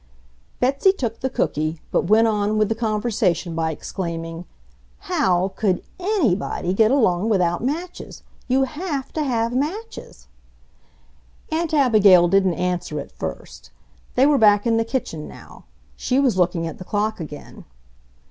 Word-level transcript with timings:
Betsy 0.59 0.91
took 0.91 1.19
the 1.19 1.29
cooky, 1.29 1.79
but 1.91 2.05
went 2.07 2.27
on 2.27 2.57
with 2.57 2.69
the 2.69 2.73
conversation 2.73 3.53
by 3.53 3.69
exclaiming, 3.69 4.45
"HOW 5.01 5.53
could 5.55 5.83
ANY 5.99 6.33
body 6.33 6.73
get 6.73 6.89
along 6.89 7.29
without 7.29 7.63
matches? 7.63 8.23
You 8.47 8.63
HAVE 8.63 9.13
to 9.13 9.21
have 9.23 9.53
matches." 9.55 10.25
Aunt 11.51 11.71
Abigail 11.75 12.27
didn't 12.27 12.55
answer 12.55 12.99
at 12.99 13.11
first. 13.11 13.69
They 14.15 14.25
were 14.25 14.39
back 14.39 14.65
in 14.65 14.77
the 14.77 14.83
kitchen 14.85 15.27
now. 15.27 15.65
She 15.95 16.19
was 16.19 16.35
looking 16.35 16.65
at 16.65 16.79
the 16.79 16.83
clock 16.83 17.19
again. 17.19 17.65